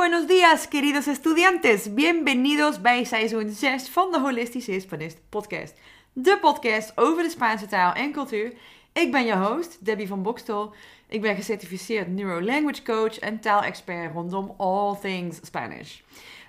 [0.00, 1.94] buenos días, queridos estudiantes.
[1.94, 5.74] Bienvenidos bij seizoen 6 van de Holistische Hispanist podcast.
[6.12, 8.52] De podcast over de Spaanse taal en cultuur.
[8.92, 10.74] Ik ben je host, Debbie van Bokstel.
[11.08, 15.98] Ik ben gecertificeerd Neuro-Language Coach en taalexpert rondom all things Spanish.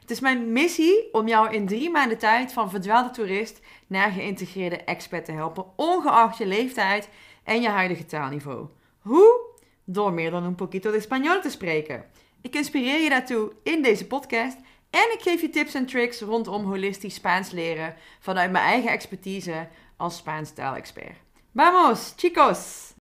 [0.02, 4.77] Het is mijn missie om jou in drie maanden tijd van verdwaalde toerist naar geïntegreerde
[4.77, 7.09] expert te helpen, ongeacht je leeftijd
[7.43, 8.68] en je huidige taalniveau.
[8.99, 9.39] Hoe?
[9.83, 12.05] Door meer dan een poquito de español te spreken.
[12.43, 14.57] Ik inspireer je daartoe in deze podcast
[14.89, 19.68] en ik geef je tips en tricks rondom holistisch Spaans leren vanuit mijn eigen expertise
[19.97, 21.18] als Spaans taalexpert.
[21.54, 22.93] Vamos, chicos!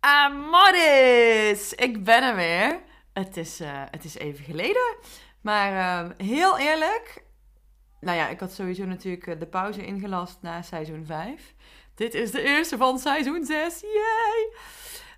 [0.00, 1.72] Amores!
[1.74, 2.90] Ik ben er weer.
[3.12, 4.96] Het is, eh, het is even geleden.
[5.40, 7.24] Maar ehm, heel eerlijk.
[8.00, 11.54] Nou ja, ik had sowieso natuurlijk eh, de pauze ingelast na seizoen 5.
[11.94, 13.80] Dit is de eerste van seizoen 6.
[13.80, 14.56] Yay!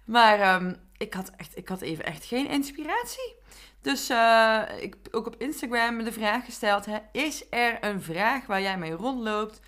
[0.05, 3.34] Maar ehm, ik, had echt, ik had even echt geen inspiratie.
[3.80, 8.61] Dus uh, ik ook op Instagram de vraag gesteld: hè, is er een vraag waar
[8.61, 9.61] jij mee rondloopt?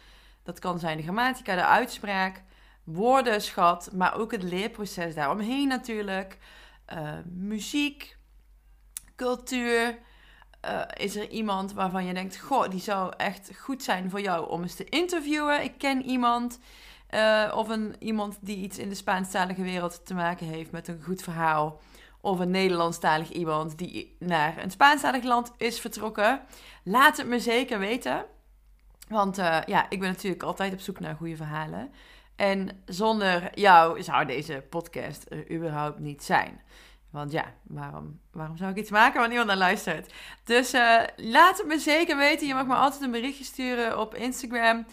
[0.43, 2.43] Dat kan zijn de grammatica, de uitspraak,
[2.84, 6.39] woordenschat, maar ook het leerproces daaromheen natuurlijk.
[7.25, 8.17] Muziek,
[9.17, 9.98] cultuur.
[10.64, 14.48] Uh, is er iemand waarvan je denkt: Goh, die zou echt goed zijn voor jou
[14.48, 15.62] om eens te interviewen?
[15.62, 16.59] Ik ken iemand.
[17.11, 21.03] Uh, of een, iemand die iets in de Spaanstalige wereld te maken heeft met een
[21.03, 21.81] goed verhaal.
[22.20, 26.41] Of een Nederlandstalig iemand die naar een Spaanstalig land is vertrokken.
[26.84, 28.25] Laat het me zeker weten.
[29.09, 31.91] Want uh, ja, ik ben natuurlijk altijd op zoek naar goede verhalen.
[32.37, 36.61] En zonder jou zou deze podcast er überhaupt niet zijn.
[37.17, 40.12] Want ja, waarom, waarom zou ik iets maken waar niemand naar luistert?
[40.45, 42.47] Dus uh, laat het me zeker weten.
[42.47, 44.86] Je mag me altijd een berichtje sturen op Instagram.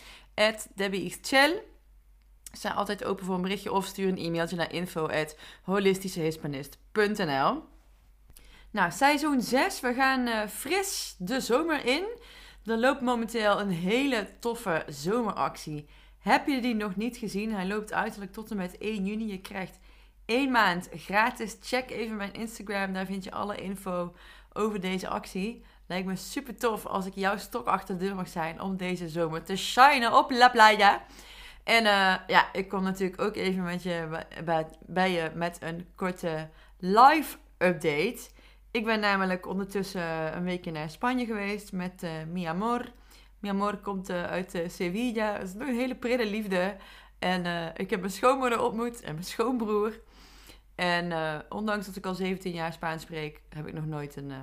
[0.76, 1.52] DebbieXChel.
[2.52, 5.10] Ik sta altijd open voor een berichtje of stuur een e-mailtje naar info
[5.64, 7.64] holistischehispanist.nl
[8.72, 9.80] Nou, seizoen 6.
[9.80, 12.06] We gaan uh, fris de zomer in.
[12.66, 15.88] Er loopt momenteel een hele toffe zomeractie.
[16.20, 17.54] Heb je die nog niet gezien?
[17.54, 19.28] Hij loopt uiterlijk tot en met 1 juni.
[19.28, 19.80] Je krijgt
[20.34, 21.58] één maand gratis.
[21.62, 22.94] Check even mijn Instagram.
[22.94, 24.14] Daar vind je alle info
[24.54, 25.64] over deze actie.
[25.88, 29.10] Lijkt me super tof als ik jouw stok achter de deur mag zijn om deze
[29.10, 31.02] zomer te shinen op La Playa.
[31.64, 34.08] En uh, ja, ik kom natuurlijk ook even met je,
[34.46, 36.50] bij, bij je met een korte
[36.80, 38.20] live update.
[38.72, 42.92] Ik ben namelijk ondertussen een weekje naar Spanje geweest met uh, Mi Amor.
[43.40, 45.34] Mi Amor komt uh, uit Sevilla.
[45.34, 46.76] Dat is nog een hele prille liefde.
[47.20, 49.94] En ik heb mijn schoonmoeder ontmoet en mijn schoonbroer.
[50.76, 54.30] En uh, ondanks dat ik al 17 jaar Spaans spreek, heb ik nog nooit een,
[54.30, 54.38] uh,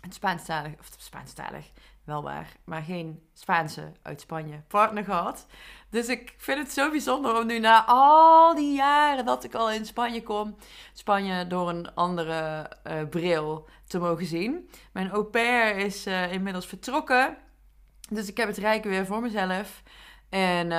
[0.00, 1.70] een Spaanstalig, of Spaanstalig,
[2.04, 5.46] wel waar, maar geen Spaanse uit Spanje partner gehad.
[5.90, 9.70] Dus ik vind het zo bijzonder om nu na al die jaren dat ik al
[9.70, 10.56] in Spanje kom,
[10.92, 14.68] Spanje door een andere uh, bril te mogen zien.
[14.92, 17.36] Mijn au pair is inmiddels vertrokken,
[18.08, 19.82] dus ik heb het rijken weer voor mezelf.
[20.28, 20.70] En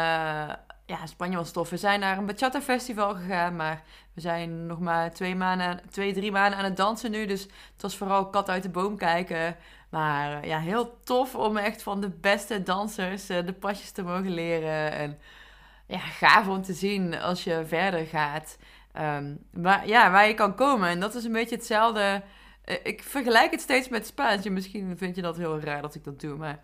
[0.86, 1.70] ja, Spanje was tof.
[1.70, 3.84] We zijn naar een bachata festival gegaan, maar
[4.14, 7.26] we zijn nog maar twee, maanden, twee, drie maanden aan het dansen nu.
[7.26, 9.56] Dus het was vooral kat uit de boom kijken.
[9.90, 14.04] Maar eh, ja, heel tof om echt van de beste dansers uh, de pasjes te
[14.04, 14.92] mogen leren.
[14.92, 15.20] En
[15.86, 18.58] ja, gaaf om te zien als je verder gaat.
[19.00, 20.90] Um, maar ja, waar je kan komen.
[20.90, 22.24] En dat is een beetje hetzelfde.
[22.66, 24.50] Uh, ik vergelijk het steeds met Spaans.
[24.50, 26.38] Misschien vind je dat heel raar dat ik dat doe.
[26.38, 26.60] Maar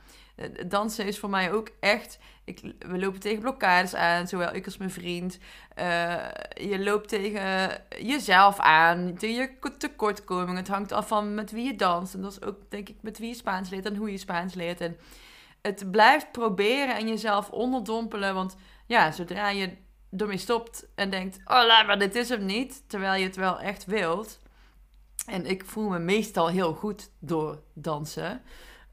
[0.67, 2.19] dansen is voor mij ook echt.
[2.43, 5.37] Ik, we lopen tegen blokkades aan, zowel ik als mijn vriend.
[5.79, 10.55] Uh, je loopt tegen jezelf aan, tegen je tekortkomingen.
[10.55, 12.13] Het hangt af van met wie je danst.
[12.13, 14.53] En dat is ook, denk ik, met wie je Spaans leert en hoe je Spaans
[14.53, 14.81] leert.
[14.81, 14.97] En
[15.61, 18.33] het blijft proberen en jezelf onderdompelen.
[18.33, 18.55] Want
[18.85, 19.77] ja, zodra je
[20.17, 22.83] ermee stopt en denkt: oh, laat maar, dit is hem niet.
[22.87, 24.39] Terwijl je het wel echt wilt.
[25.29, 28.41] En ik voel me meestal heel goed door dansen.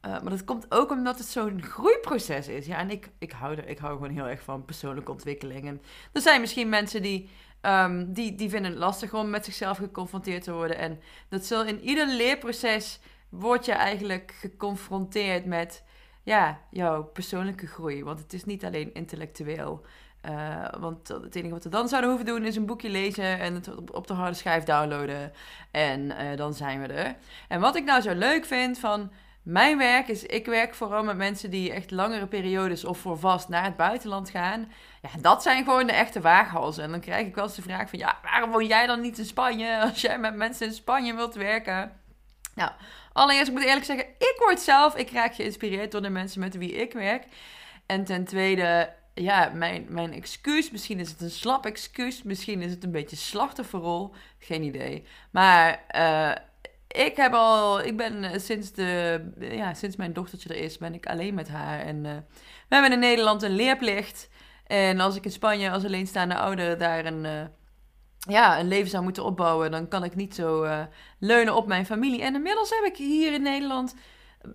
[0.06, 2.66] Uh, maar dat komt ook omdat het zo'n groeiproces is.
[2.66, 5.66] Ja, en ik, ik, hou er, ik hou gewoon heel erg van persoonlijke ontwikkeling.
[5.66, 5.82] En
[6.12, 7.31] er zijn misschien mensen die,
[7.62, 10.78] um, die, die vinden het lastig om met zichzelf geconfronteerd te worden.
[10.78, 15.84] En dat zal in ieder leerproces word je eigenlijk geconfronteerd met
[16.22, 18.05] ja, jouw persoonlijke groei.
[18.05, 19.84] Want het is niet alleen intellectueel.
[20.28, 23.55] Uh, want het enige wat we dan zouden hoeven doen is een boekje lezen en
[23.55, 25.32] het op de harde schijf downloaden.
[25.70, 27.17] En uh, dan zijn we er.
[27.49, 29.11] En wat ik nou zo leuk vind van
[29.46, 33.49] mijn werk is, ik werk vooral met mensen die echt langere periodes of voor vast
[33.49, 34.73] naar het buitenland gaan.
[35.02, 36.84] Ja, dat zijn gewoon de echte waaghalzen.
[36.84, 39.19] En dan krijg ik wel eens de vraag van, ja, waarom woon jij dan niet
[39.19, 42.00] in Spanje als jij met mensen in Spanje wilt werken?
[42.55, 42.70] Nou,
[43.12, 46.56] allereerst, ik moet eerlijk zeggen, ik word zelf, ik raak geïnspireerd door de mensen met
[46.56, 47.25] wie ik werk.
[47.87, 52.70] En ten tweede, ja, mijn, mijn excuus, misschien is het een slap excuus, misschien is
[52.70, 55.04] het een beetje slachtofferrol, geen idee.
[55.30, 56.32] Maar uh,
[57.02, 60.94] ik heb al, ik ben eh, sinds, de, ja, sinds mijn dochtertje er is, ben
[60.94, 61.80] ik alleen met haar.
[61.80, 62.12] En uh,
[62.68, 64.28] we hebben in Nederland een leerplicht.
[64.66, 67.50] En als ik in Spanje als alleenstaande ouder daar een,
[68.19, 70.66] ja, een leven zou moeten opbouwen, dan kan ik niet zo
[71.19, 72.22] leunen op mijn familie.
[72.22, 73.94] En inmiddels heb ik hier in Nederland,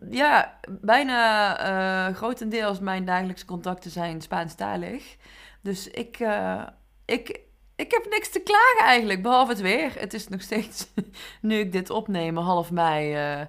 [0.10, 5.16] ja, bijna grotendeels mijn dagelijkse contacten zijn Spaanstalig.
[5.62, 6.18] Dus ik,
[7.06, 7.40] ik,
[7.76, 10.00] ik heb niks te klagen eigenlijk, behalve het weer.
[10.00, 10.88] Het is nog steeds,
[11.42, 13.38] nu ik dit opneem, half mei.
[13.40, 13.46] Uh,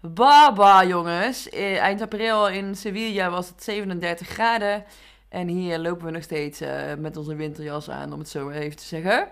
[0.00, 1.48] baba, jongens.
[1.48, 4.84] Eh, eind april in Sevilla was het 37 graden.
[5.28, 8.76] En hier lopen we nog steeds uh, met onze winterjas aan, om het zo even
[8.76, 9.28] te zeggen.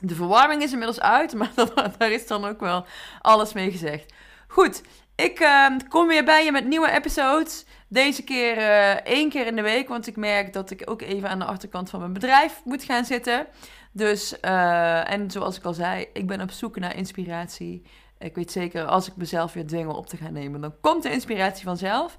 [0.00, 1.52] De verwarming is inmiddels uit, maar
[1.98, 2.86] daar is dan ook wel
[3.20, 4.12] alles mee gezegd.
[4.48, 4.82] Goed,
[5.16, 7.64] ik uh, kom weer bij je met nieuwe episodes.
[7.88, 11.28] Deze keer uh, één keer in de week, want ik merk dat ik ook even
[11.28, 13.46] aan de achterkant van mijn bedrijf moet gaan zitten.
[13.92, 17.82] Dus, uh, en zoals ik al zei, ik ben op zoek naar inspiratie.
[18.18, 21.10] Ik weet zeker, als ik mezelf weer dwing op te gaan nemen, dan komt de
[21.10, 22.16] inspiratie vanzelf.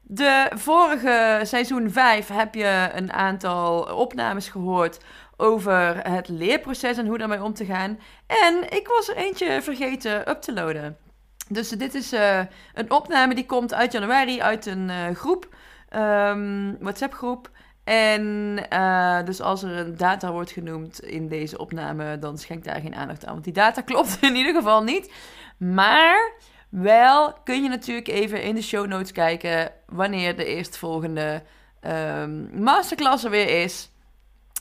[0.00, 4.98] De vorige seizoen 5 heb je een aantal opnames gehoord
[5.36, 7.98] over het leerproces en hoe daarmee om te gaan.
[8.26, 11.03] En ik was er eentje vergeten up te loaden.
[11.48, 12.40] Dus dit is uh,
[12.74, 15.48] een opname die komt uit januari uit een uh, groep,
[15.96, 17.50] um, WhatsApp groep.
[17.84, 22.80] En uh, dus als er een data wordt genoemd in deze opname, dan schenk daar
[22.80, 23.32] geen aandacht aan.
[23.32, 25.12] Want die data klopt in ieder geval niet.
[25.56, 26.32] Maar
[26.68, 31.42] wel kun je natuurlijk even in de show notes kijken wanneer de eerstvolgende
[31.80, 33.90] um, masterclass er weer is.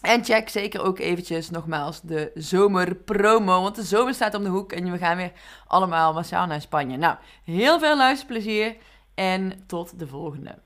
[0.03, 3.61] En check zeker ook eventjes nogmaals de zomerpromo.
[3.61, 5.31] Want de zomer staat om de hoek en we gaan weer
[5.67, 6.97] allemaal massaal naar Spanje.
[6.97, 8.75] Nou, heel veel luisterplezier
[9.13, 10.59] en tot de volgende.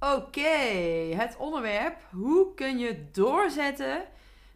[0.00, 0.48] Oké,
[1.16, 1.96] het onderwerp.
[2.10, 4.02] Hoe kun je doorzetten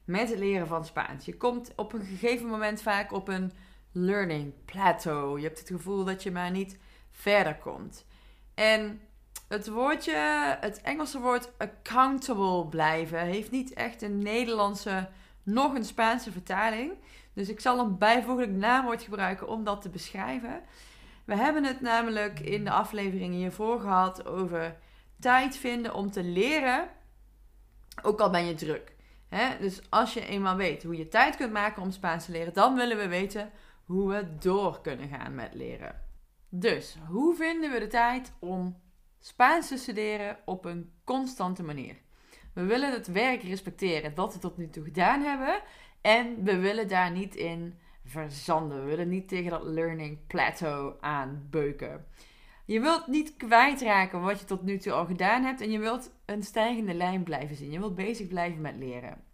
[0.05, 1.25] met het leren van Spaans?
[1.25, 3.52] Je komt op een gegeven moment vaak op een
[3.93, 5.41] learning plateau.
[5.41, 6.79] Je hebt het gevoel dat je maar niet
[7.11, 8.05] verder komt.
[8.55, 9.00] En
[9.50, 10.17] het woordje,
[10.61, 15.08] het Engelse woord accountable blijven, heeft niet echt een Nederlandse,
[15.43, 16.93] nog een Spaanse vertaling.
[17.32, 20.62] Dus ik zal een bijvoeglijk naamwoord gebruiken om dat te beschrijven.
[21.25, 24.76] We hebben het namelijk in de afleveringen hiervoor gehad over
[25.20, 26.88] tijd vinden om te leren,
[28.02, 28.94] ook al ben je druk.
[29.61, 32.75] Dus als je eenmaal weet hoe je tijd kunt maken om Spaans te leren, dan
[32.75, 33.50] willen we weten
[33.85, 36.00] hoe we door kunnen gaan met leren.
[36.49, 38.76] Dus hoe vinden we de tijd om
[39.22, 41.96] Spaans studeren op een constante manier?
[42.55, 45.62] We willen het werk respecteren dat we tot nu toe gedaan hebben.
[46.00, 48.81] En we willen daar niet in verzanden.
[48.81, 52.06] We willen niet tegen dat learning plateau aanbeuken.
[52.64, 55.61] Je wilt niet kwijtraken wat je tot nu toe al gedaan hebt.
[55.61, 57.70] En je wilt een stijgende lijn blijven zien.
[57.70, 59.25] Je wilt bezig blijven met leren.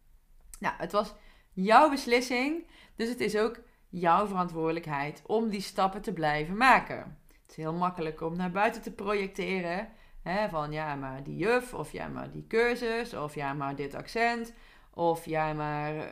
[0.58, 1.14] Nou, het was
[1.52, 2.66] jouw beslissing.
[2.96, 7.18] Dus het is ook jouw verantwoordelijkheid om die stappen te blijven maken.
[7.56, 9.88] Heel makkelijk om naar buiten te projecteren.
[10.22, 13.94] Hè, van ja, maar die juf, of ja, maar die cursus, of ja, maar dit
[13.94, 14.52] accent,
[14.94, 16.06] of ja, maar eh,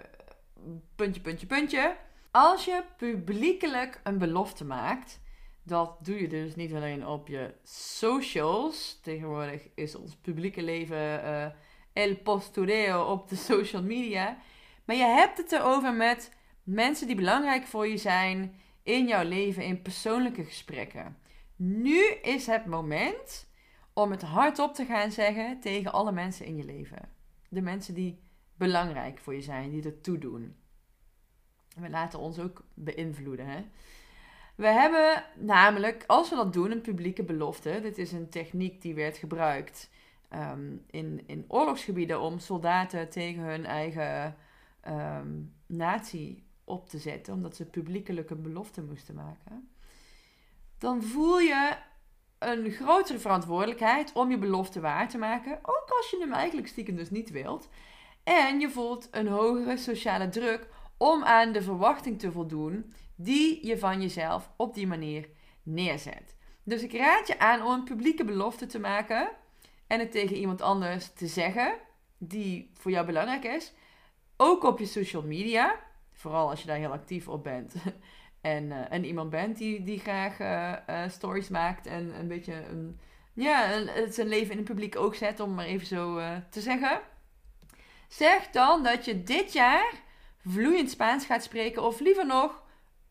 [0.94, 1.96] puntje, puntje, puntje.
[2.30, 5.20] Als je publiekelijk een belofte maakt,
[5.62, 9.00] dat doe je dus niet alleen op je socials.
[9.02, 11.46] Tegenwoordig is ons publieke leven uh,
[11.92, 14.38] el postureo op de social media.
[14.84, 16.32] Maar je hebt het erover met
[16.62, 21.16] mensen die belangrijk voor je zijn in jouw leven, in persoonlijke gesprekken.
[21.56, 23.46] Nu is het moment
[23.92, 27.08] om het hardop te gaan zeggen tegen alle mensen in je leven.
[27.48, 28.22] De mensen die
[28.56, 30.56] belangrijk voor je zijn, die ertoe doen.
[31.76, 33.46] We laten ons ook beïnvloeden.
[33.46, 33.64] Hè?
[34.54, 37.80] We hebben namelijk, als we dat doen, een publieke belofte.
[37.80, 39.90] Dit is een techniek die werd gebruikt
[40.34, 44.36] um, in, in oorlogsgebieden om soldaten tegen hun eigen
[44.88, 49.68] um, natie op te zetten, omdat ze publiekelijk een belofte moesten maken.
[50.78, 51.76] Dan voel je
[52.38, 56.96] een grotere verantwoordelijkheid om je belofte waar te maken, ook als je hem eigenlijk stiekem
[56.96, 57.68] dus niet wilt.
[58.24, 63.78] En je voelt een hogere sociale druk om aan de verwachting te voldoen die je
[63.78, 65.28] van jezelf op die manier
[65.62, 66.36] neerzet.
[66.62, 69.30] Dus ik raad je aan om een publieke belofte te maken
[69.86, 71.74] en het tegen iemand anders te zeggen
[72.18, 73.72] die voor jou belangrijk is.
[74.36, 75.80] Ook op je social media,
[76.12, 77.74] vooral als je daar heel actief op bent.
[78.44, 82.66] en, uh, en iemand bent die, die graag uh, uh, stories maakt en een beetje
[82.68, 82.98] een,
[83.32, 86.20] ja, een, zijn leven in het publiek ook zet, om maar even zo
[86.50, 87.00] te zeggen.
[88.08, 89.92] Zeg dan dat je dit jaar
[90.38, 92.62] vloeiend Spaans gaat spreken, of liever nog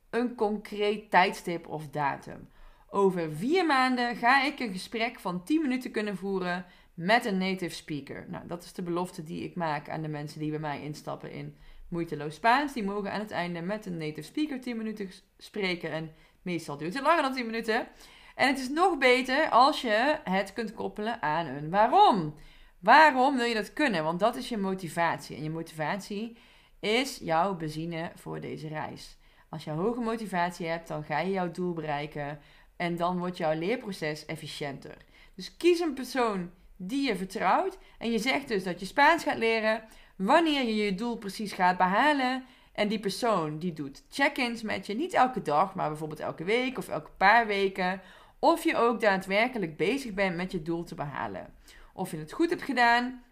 [0.10, 2.50] een concreet tijdstip of datum.
[2.90, 7.76] Over vier maanden ga ik een gesprek van 10 minuten kunnen voeren met een native
[7.76, 8.26] speaker.
[8.30, 11.32] Nou, dat is de belofte die ik maak aan de mensen die bij mij instappen
[11.32, 11.58] in
[11.94, 12.74] moeiteloos Spaans.
[12.74, 15.92] Die mogen aan het einde met een native speaker 10 minuten spreken.
[15.92, 17.88] En meestal duurt het langer dan 10 minuten.
[18.36, 22.36] En het is nog beter als je het kunt koppelen aan een waarom.
[22.80, 24.04] Waarom wil je dat kunnen?
[24.04, 25.36] Want dat is je motivatie.
[25.36, 26.38] En je motivatie
[26.80, 29.18] is jouw benzine voor deze reis.
[29.50, 32.40] Als je hoge motivatie hebt, dan ga je jouw doel bereiken.
[32.76, 34.98] En dan wordt jouw leerproces efficiënter.
[35.36, 37.78] Dus kies een persoon die je vertrouwt.
[37.98, 39.84] En je zegt dus dat je Spaans gaat leren
[40.16, 42.46] wanneer je je doel precies gaat behalen.
[42.74, 46.78] En die persoon die doet check-ins met je, niet elke dag, maar bijvoorbeeld elke week
[46.78, 48.02] of elke paar weken.
[48.40, 51.54] Of je ook daadwerkelijk bezig bent met je doel te behalen.
[51.94, 53.24] Of je het goed hebt gedaan.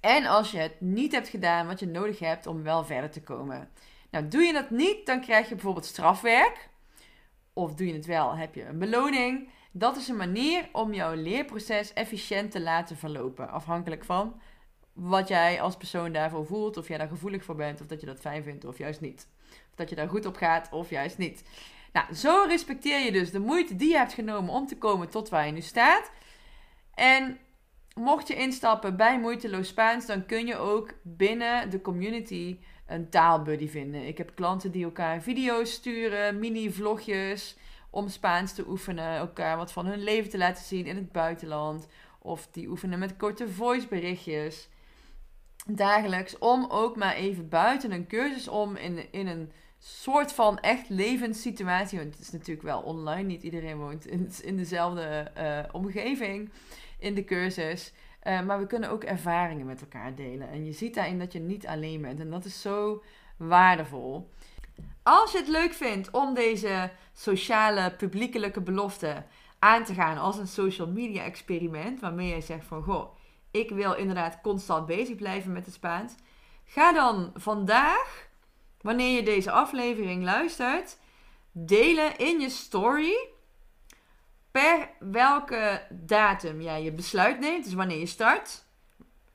[0.00, 3.22] En als je het niet hebt gedaan wat je nodig hebt om wel verder te
[3.22, 3.70] komen.
[4.10, 6.68] Nou, doe je dat niet, dan krijg je bijvoorbeeld strafwerk.
[7.52, 9.48] Of doe je het wel, heb je een beloning.
[9.72, 13.50] Dat is een manier om jouw leerproces efficiënt te laten verlopen.
[13.50, 14.40] Afhankelijk van
[14.98, 16.76] wat jij als persoon daarvoor voelt.
[16.76, 17.80] Of jij daar gevoelig voor bent.
[17.80, 19.28] Of dat je dat fijn vindt of juist niet.
[19.50, 21.42] Of dat je daar goed op gaat of juist niet.
[21.92, 25.28] Nou, zo respecteer je dus de moeite die je hebt genomen om te komen tot
[25.28, 26.10] waar je nu staat.
[26.94, 27.38] En
[27.94, 33.68] mocht je instappen bij Moeiteloos Spaans, dan kun je ook binnen de community een taalbuddy
[33.68, 34.06] vinden.
[34.06, 37.56] Ik heb klanten die elkaar video's sturen, mini-vlogjes
[37.90, 41.86] om Spaans te oefenen, elkaar wat van hun leven te laten zien in het buitenland.
[42.18, 44.68] Of die oefenen met korte voiceberichtjes
[45.70, 50.88] dagelijks, om ook maar even buiten een cursus om in, in een soort van echt
[50.88, 51.98] levenssituatie.
[51.98, 56.50] Want het is natuurlijk wel online, niet iedereen woont in, in dezelfde eh, omgeving
[56.98, 57.92] in de cursus.
[58.22, 60.48] Uh, maar we kunnen ook ervaringen met elkaar delen.
[60.50, 62.20] En je ziet daarin dat je niet alleen bent.
[62.20, 63.02] En dat is zo
[63.36, 64.30] waardevol.
[65.02, 69.24] Als je het leuk vindt om deze sociale, publiekelijke belofte
[69.58, 73.17] aan te gaan als een social media experiment, waarmee jij zegt van goh,
[73.50, 76.14] ik wil inderdaad constant bezig blijven met het Spaans.
[76.64, 78.28] Ga dan vandaag
[78.80, 80.98] wanneer je deze aflevering luistert,
[81.52, 83.28] delen in je story
[84.50, 88.64] per welke datum jij je besluit neemt, dus wanneer je start,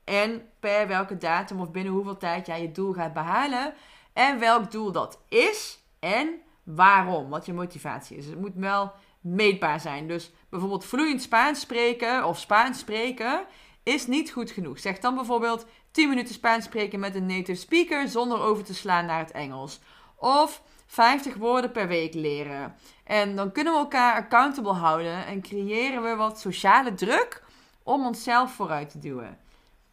[0.04, 3.74] en per welke datum of binnen hoeveel tijd jij je doel gaat behalen
[4.12, 8.26] en welk doel dat is en waarom, wat je motivatie is.
[8.26, 10.08] Het moet wel meetbaar zijn.
[10.08, 13.46] Dus bijvoorbeeld vloeiend Spaans spreken of Spaans spreken
[13.84, 14.78] is niet goed genoeg.
[14.78, 19.06] Zeg dan bijvoorbeeld 10 minuten Spaans spreken met een native speaker zonder over te slaan
[19.06, 19.80] naar het Engels.
[20.16, 22.74] Of 50 woorden per week leren.
[23.04, 27.42] En dan kunnen we elkaar accountable houden en creëren we wat sociale druk
[27.82, 29.38] om onszelf vooruit te duwen.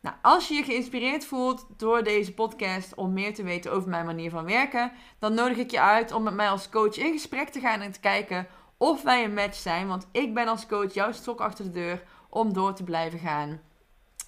[0.02, 4.06] Nou, als je je geïnspireerd voelt door deze podcast om meer te weten over mijn
[4.06, 7.50] manier van werken, dan nodig ik je uit om met mij als coach in gesprek
[7.50, 9.88] te gaan en te kijken of wij een match zijn.
[9.88, 13.60] Want ik ben als coach jouw stok achter de deur om door te blijven gaan.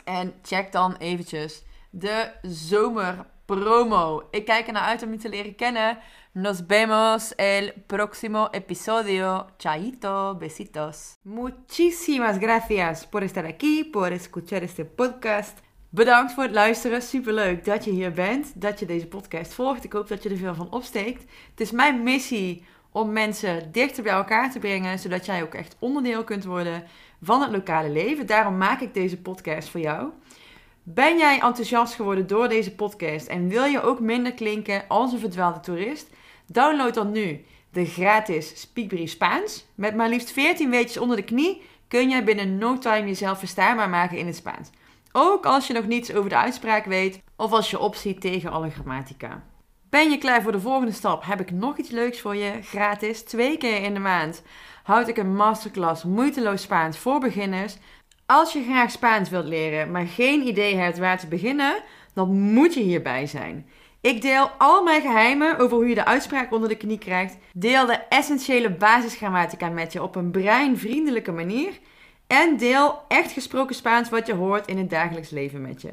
[0.03, 4.27] En check dan eventjes de zomerpromo.
[4.31, 5.97] Ik kijk er naar uit om je te leren kennen.
[6.31, 9.45] Nos vemos el próximo episodio.
[9.57, 11.17] Chaito, besitos.
[11.21, 15.61] Muchísimas gracias por estar aquí, por escuchar este podcast.
[15.89, 17.01] Bedankt voor het luisteren.
[17.01, 19.83] Superleuk dat je hier bent, dat je deze podcast volgt.
[19.83, 21.23] Ik hoop dat je er veel van opsteekt.
[21.49, 25.75] Het is mijn missie om mensen dichter bij elkaar te brengen, zodat jij ook echt
[25.79, 26.83] onderdeel kunt worden
[27.23, 28.25] van het lokale leven.
[28.25, 30.09] Daarom maak ik deze podcast voor jou.
[30.83, 35.19] Ben jij enthousiast geworden door deze podcast en wil je ook minder klinken als een
[35.19, 36.09] verdwaalde toerist?
[36.45, 39.65] Download dan nu de gratis Speakbrief Spaans.
[39.75, 43.89] Met maar liefst 14 weetjes onder de knie kun jij binnen no time jezelf verstaanbaar
[43.89, 44.69] maken in het Spaans.
[45.11, 48.69] Ook als je nog niets over de uitspraak weet of als je opziet tegen alle
[48.69, 49.43] grammatica.
[49.89, 51.25] Ben je klaar voor de volgende stap?
[51.25, 52.61] Heb ik nog iets leuks voor je?
[52.61, 54.43] Gratis, twee keer in de maand,
[54.83, 57.77] houd ik een masterclass moeiteloos Spaans voor beginners.
[58.25, 62.73] Als je graag Spaans wilt leren, maar geen idee hebt waar te beginnen, dan moet
[62.73, 63.67] je hierbij zijn.
[64.01, 67.37] Ik deel al mijn geheimen over hoe je de uitspraak onder de knie krijgt.
[67.53, 71.79] Deel de essentiële basisgrammatica met je op een breinvriendelijke manier.
[72.27, 75.91] En deel echt gesproken Spaans wat je hoort in het dagelijks leven met je.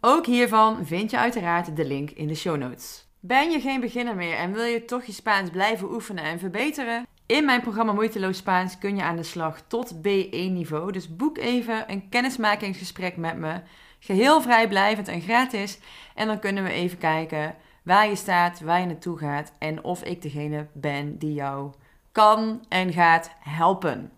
[0.00, 3.06] Ook hiervan vind je uiteraard de link in de show notes.
[3.20, 7.06] Ben je geen beginner meer en wil je toch je Spaans blijven oefenen en verbeteren?
[7.26, 10.92] In mijn programma Moeiteloos Spaans kun je aan de slag tot B1-niveau.
[10.92, 13.60] Dus boek even een kennismakingsgesprek met me.
[13.98, 15.78] Geheel vrijblijvend en gratis.
[16.14, 20.02] En dan kunnen we even kijken waar je staat, waar je naartoe gaat en of
[20.02, 21.72] ik degene ben die jou
[22.12, 24.12] kan en gaat helpen.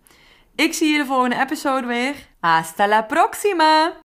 [0.55, 2.15] Ik zie je de volgende episode weer.
[2.39, 4.03] Hasta la próxima!